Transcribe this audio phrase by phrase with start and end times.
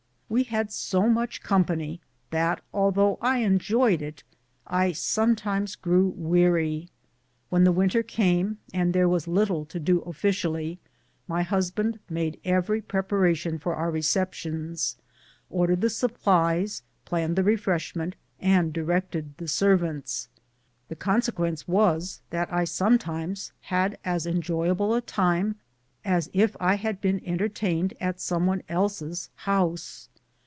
[0.33, 1.99] We had so much company
[2.29, 4.23] that, though I enjoyed it,
[4.65, 6.87] I sometimes grew weary.
[7.49, 10.75] When the winter came and there was little to do 128 BOOTS AND SADDLES.
[10.77, 14.95] oflScially, my husband made every preparation for our receptions:
[15.49, 20.29] ordered the supplies, planned the refresh ment, and directed the servants.
[20.87, 25.55] The consequence was that I sometimes had as enjoyable a time
[26.05, 30.07] as if I had been entertained at some one else's house.